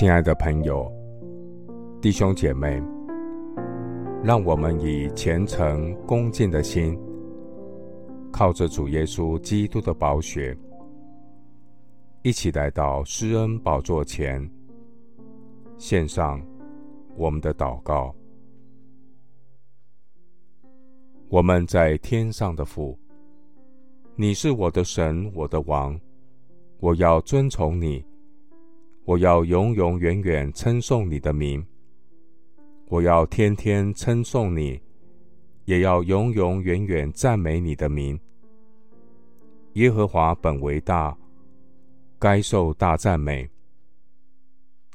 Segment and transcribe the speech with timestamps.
[0.00, 0.90] 亲爱的朋友、
[2.00, 2.82] 弟兄姐妹，
[4.24, 6.98] 让我们以虔诚恭敬的心，
[8.32, 10.56] 靠着主耶稣基督的宝血，
[12.22, 14.50] 一起来到施恩宝座前，
[15.76, 16.40] 献上
[17.14, 18.10] 我们的祷告。
[21.28, 22.98] 我们在天上的父，
[24.16, 26.00] 你是我的神，我的王，
[26.78, 28.02] 我要尊崇你，
[29.10, 31.66] 我要永永远远称颂你的名，
[32.86, 34.80] 我要天天称颂你，
[35.64, 38.16] 也要永永远远赞美你的名。
[39.72, 41.18] 耶和华本为大，
[42.20, 43.50] 该受大赞美。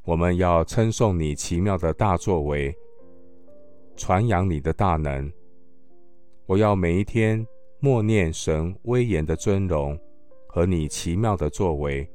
[0.06, 2.74] 我们要称颂你奇妙的大作为，
[3.98, 5.30] 传扬你的大能。
[6.46, 7.46] 我要每一天
[7.82, 10.00] 默念神威严的尊荣
[10.48, 12.10] 和你奇妙的作为，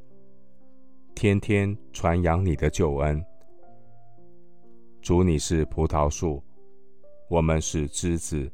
[1.20, 3.22] 天天传扬你的救恩。
[5.02, 6.42] 主，你是葡萄树，
[7.28, 8.50] 我们是枝子。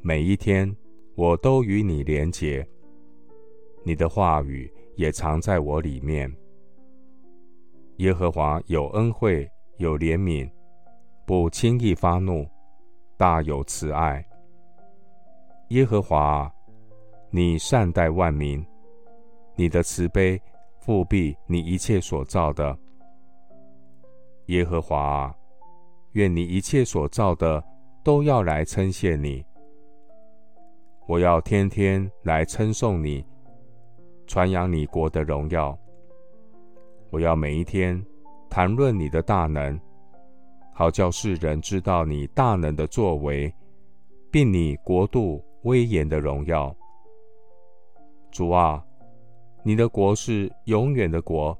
[0.00, 0.72] 每一天
[1.16, 2.64] 我都与你连结，
[3.82, 6.32] 你的话语也藏在我里面。
[7.96, 9.44] 耶和华有恩惠，
[9.78, 10.48] 有怜悯，
[11.26, 12.46] 不轻易发怒，
[13.16, 14.24] 大有慈爱。
[15.70, 16.48] 耶和华，
[17.32, 18.64] 你善待万民，
[19.56, 20.40] 你的慈悲
[20.84, 22.76] 覆庇你一切所造的。
[24.46, 25.34] 耶和华，
[26.12, 27.62] 愿你一切所造的
[28.02, 29.44] 都要来称谢你。
[31.06, 33.24] 我要天天来称颂你，
[34.26, 35.78] 传扬你国的荣耀。
[37.10, 38.02] 我要每一天
[38.48, 39.78] 谈论你的大能，
[40.72, 43.52] 好叫世人知道你大能的作为，
[44.30, 45.42] 并你国度。
[45.62, 46.74] 威严的荣耀，
[48.30, 48.82] 主啊，
[49.62, 51.56] 你的国是永远的国，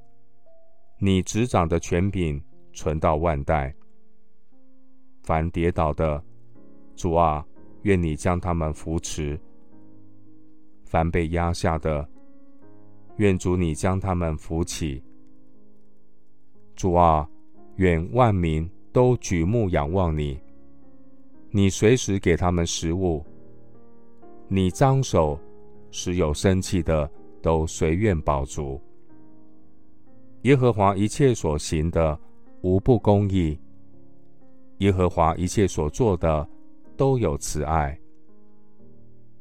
[0.98, 3.74] 你执掌的权柄存到万代。
[5.22, 6.22] 凡跌倒的，
[6.96, 7.44] 主啊，
[7.82, 9.38] 愿你将他们扶持；
[10.84, 12.08] 凡被压下的，
[13.16, 15.02] 愿主你将他们扶起。
[16.74, 17.28] 主啊，
[17.76, 20.40] 愿万民都举目仰望你，
[21.50, 23.22] 你随时给他们食物。
[24.46, 25.38] 你张手，
[25.90, 27.10] 使有生气的
[27.42, 28.80] 都随愿饱足。
[30.42, 32.18] 耶和华一切所行的
[32.62, 33.58] 无不公义，
[34.78, 36.48] 耶和华一切所做的
[36.96, 37.98] 都有慈爱。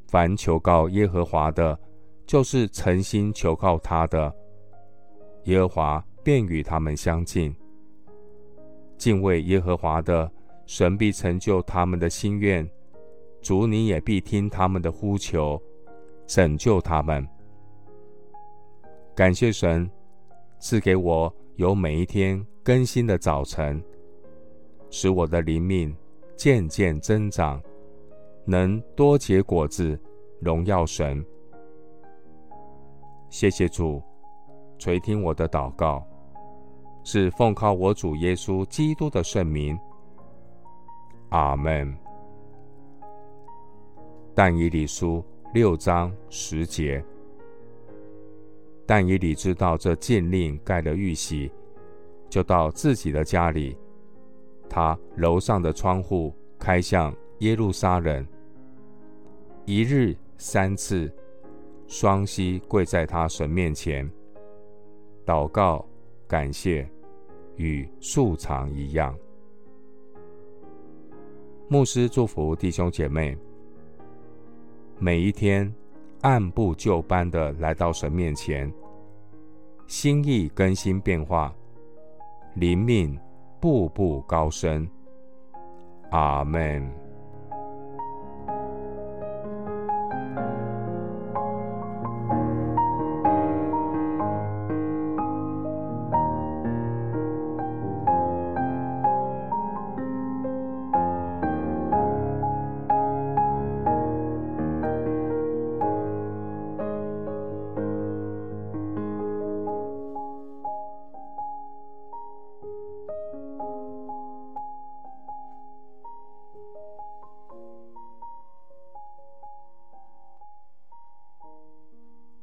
[0.07, 1.77] 凡求告耶和华的，
[2.25, 4.33] 就是诚心求告他的，
[5.43, 7.53] 耶和华便与他们相近。
[8.97, 10.31] 敬畏耶和华的，
[10.65, 12.67] 神必成就他们的心愿。
[13.41, 15.61] 主，你也必听他们的呼求，
[16.25, 17.25] 拯救他们。
[19.17, 19.89] 感谢神
[20.59, 23.83] 赐给我有每一天更新的早晨，
[24.91, 25.91] 使我的灵命
[26.35, 27.59] 渐渐增长，
[28.45, 29.99] 能多结果子，
[30.39, 31.25] 荣耀神。
[33.27, 33.99] 谢谢主
[34.77, 36.05] 垂听我的祷告，
[37.03, 39.75] 是奉靠我主耶稣基督的圣名。
[41.29, 41.91] 阿门。
[44.35, 45.25] 但以理书
[45.55, 47.03] 六章十节，
[48.87, 51.51] 但以理知道这禁令盖了玉玺，
[52.29, 53.77] 就到自己的家里，
[54.69, 58.25] 他楼上的窗户开向耶路撒冷，
[59.65, 61.11] 一日三次，
[61.85, 64.09] 双膝跪在他神面前，
[65.25, 65.85] 祷告
[66.25, 66.89] 感谢，
[67.57, 69.13] 与素常一样。
[71.67, 73.37] 牧师祝福弟兄姐妹。
[74.99, 75.71] 每一天，
[76.21, 78.71] 按部就班的来到神面前，
[79.87, 81.53] 心意更新变化，
[82.55, 83.17] 灵命
[83.59, 84.87] 步步高升。
[86.11, 87.06] 阿门。